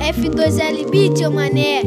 F2L 0.00 0.90
Beat, 0.90 1.18
mané. 1.30 1.82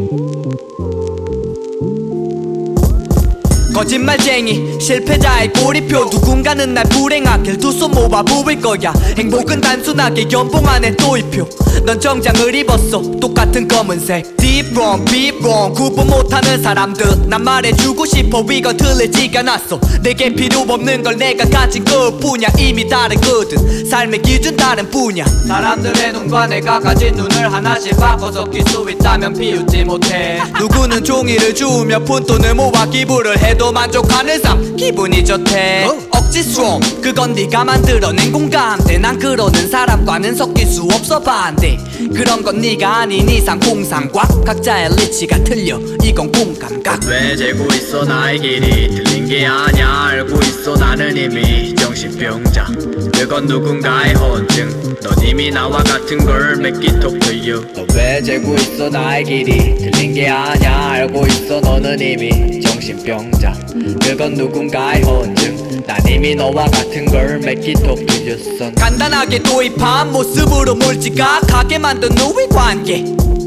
거짓말쟁이 3.73 4.79
실패자의 4.79 5.51
꼬리표. 5.53 6.05
누군가는 6.05 6.73
날 6.73 6.83
불행하길 6.85 7.57
두 7.57 7.73
손 7.73 7.91
모아 7.91 8.21
부을 8.21 8.61
거야. 8.61 8.93
행복은 9.17 9.59
단순하게 9.61 10.27
연봉 10.31 10.67
안에 10.67 10.95
도입표 10.95 11.47
넌 11.85 11.99
정장을 11.99 12.53
입었어. 12.53 13.01
똑같은 13.19 13.67
검은색. 13.67 14.37
Deep 14.37 14.69
wrong, 14.77 15.03
beep 15.11 15.39
wrong. 15.43 15.73
구분 15.75 16.07
못하는 16.07 16.61
사람들. 16.61 17.27
난 17.27 17.43
말해주고 17.43 18.05
싶어. 18.05 18.43
이건 18.51 18.77
틀리지가 18.77 19.39
않았어. 19.39 19.79
내게 20.03 20.33
필요 20.33 20.59
없는 20.61 21.01
걸 21.03 21.17
내가 21.17 21.45
가진 21.49 21.83
것뿐이야. 21.83 22.49
이미 22.59 22.87
다르거든. 22.87 23.85
삶의 23.89 24.21
기준 24.21 24.55
다른 24.55 24.89
분야. 24.91 25.25
사람들의 25.25 26.13
눈과 26.13 26.47
내가 26.47 26.79
가진 26.79 27.15
눈을 27.15 27.51
하나씩 27.51 27.97
바꿔서 27.97 28.45
낄수 28.45 28.85
있다면 28.89 29.33
비웃지 29.33 29.83
못해. 29.83 30.41
누구는 30.59 31.03
종이를 31.03 31.55
주우며 31.55 31.99
푼돈을 32.03 32.53
모아 32.53 32.85
기부를 32.85 33.39
해도 33.39 33.62
만족하는 33.71 34.39
삶 34.41 34.75
기분이 34.75 35.23
좋대. 35.23 35.87
억지 36.11 36.39
strong 36.39 37.01
그건 37.01 37.33
네가 37.33 37.63
만들어낸 37.63 38.31
공감대 38.31 38.97
난 38.97 39.17
그러는 39.17 39.69
사람과는 39.69 40.35
섞일 40.35 40.65
수 40.65 40.83
없어 40.83 41.19
반대. 41.19 41.77
그런 42.13 42.43
건 42.43 42.59
네가 42.59 43.01
아닌 43.01 43.29
이상 43.29 43.59
공상과 43.59 44.21
각자의 44.45 44.89
리치가 44.95 45.43
틀려. 45.43 45.79
이건 46.03 46.31
공감각. 46.31 46.99
왜 47.07 47.35
재고 47.35 47.65
있어? 47.73 48.03
나의 48.03 48.39
길이 48.39 48.89
틀린 48.89 49.27
게 49.27 49.45
아냐 49.45 50.05
알고 50.07 50.39
있어? 50.41 50.75
나는 50.75 51.15
이미 51.15 51.62
정신병자. 52.03 52.65
그건 53.13 53.45
누군가의 53.45 54.13
혼증. 54.15 54.69
넌 55.01 55.25
이미 55.25 55.49
나와 55.49 55.81
같은 55.83 56.25
걸 56.25 56.57
맺기톡 56.57 57.17
들려 57.19 57.61
너왜 57.73 58.21
재고 58.21 58.55
있어 58.55 58.89
나의 58.89 59.23
길이? 59.23 59.75
틀린 59.77 60.13
게 60.13 60.27
아냐 60.27 60.89
알고 60.91 61.25
있어 61.27 61.61
너는 61.61 61.97
이미 62.01 62.59
정신병자. 62.61 63.53
그건 64.01 64.33
누군가의 64.33 65.03
혼증. 65.03 65.83
난 65.87 65.97
이미 66.09 66.35
너와 66.35 66.65
같은 66.65 67.05
걸 67.05 67.39
맺기톡 67.39 68.05
들렸어 68.05 68.71
간단하게 68.75 69.41
도입한 69.43 70.11
모습으로 70.11 70.75
몰지각하게 70.75 71.77
만든 71.77 72.09
우리 72.19 72.47
관계. 72.47 73.05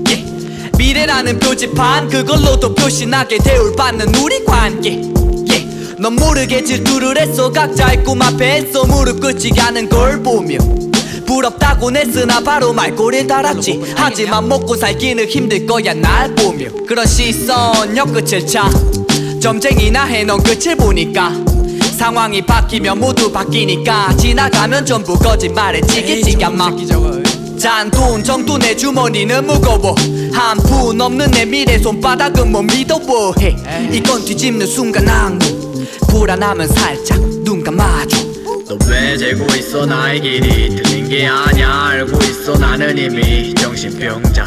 예. 0.09 0.25
미래라는 0.79 1.39
표지판 1.41 2.09
그걸로도 2.09 2.75
표시나게 2.75 3.37
대우받는 3.39 4.15
우리 4.17 4.43
관계. 4.47 4.93
예. 4.93 5.17
넌 5.99 6.15
모르게 6.15 6.63
질투를 6.63 7.19
했어. 7.19 7.51
각자의 7.51 8.05
꿈 8.05 8.21
앞에서 8.23 8.85
무릎 8.85 9.21
꿇지 9.21 9.53
않은 9.59 9.89
걸 9.89 10.23
보며. 10.23 10.59
부럽다고 11.27 11.91
냈으나 11.91 12.41
바로 12.41 12.73
말꼬리를 12.73 13.27
달았지. 13.27 13.95
하지만 13.97 14.49
먹고 14.49 14.77
살기는 14.77 15.27
힘들 15.27 15.67
거야 15.67 15.95
날 15.95 16.35
보며. 16.35 16.69
그런 16.87 17.07
시선 17.07 17.97
혀끝을 17.97 18.47
차. 18.47 18.71
점쟁이나 19.41 20.05
해 20.05 20.25
넌 20.25 20.43
끝을 20.43 20.77
보니까. 20.77 21.33
상황이 21.97 22.43
바뀌면 22.43 23.01
모두 23.01 23.33
바뀌니까. 23.33 24.17
지나가면 24.19 24.85
전부 24.85 25.19
거짓말에 25.19 25.81
찌개찌개 25.81 26.47
마 26.49 26.71
잔돈 27.59 28.23
정도 28.23 28.59
내 28.59 28.77
주머니는 28.77 29.47
무거워. 29.47 29.95
한 30.33 30.59
푼 30.59 31.01
없는 31.01 31.31
내 31.31 31.47
미래 31.47 31.79
손바닥은 31.79 32.53
못 32.53 32.63
믿어워 32.63 33.33
해. 33.41 33.57
이건 33.91 34.23
뒤집는 34.27 34.67
순간 34.67 35.09
악몽 35.09 35.39
불안하면 36.17 36.67
살짝 36.69 37.21
눈 37.45 37.63
감아줘. 37.63 38.17
너왜 38.69 39.17
재고 39.19 39.45
있어? 39.55 39.85
나의 39.85 40.21
길이 40.21 40.75
틀린 40.75 41.09
게 41.09 41.27
아냐 41.27 41.89
알고 41.91 42.19
있어? 42.23 42.55
나는 42.57 42.97
이미 42.97 43.55
정신병자. 43.55 44.47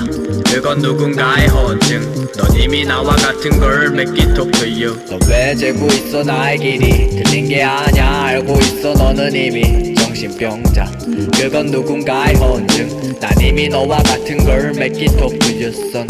그건 0.52 0.80
누군가의 0.80 1.48
혼증. 1.48 2.28
넌 2.36 2.56
이미 2.60 2.84
나와 2.86 3.16
같은 3.16 3.60
걸 3.60 3.92
맺기톡 3.92 4.52
들려 4.52 4.94
너왜 5.10 5.56
재고 5.56 5.86
있어? 5.88 6.24
나의 6.24 6.58
길이 6.58 7.10
틀린 7.24 7.48
게 7.48 7.62
아냐 7.64 8.24
알고 8.24 8.58
있어? 8.60 8.94
너는 8.94 9.34
이미 9.36 9.94
정신병자. 9.94 10.92
그건 11.40 11.68
누군가의 11.68 12.36
혼증. 12.36 13.20
난 13.20 13.32
이미 13.40 13.70
너와 13.70 14.02
같은 14.04 14.44
걸 14.44 14.72
맺기톡 14.74 15.38
들렸어 15.38 16.04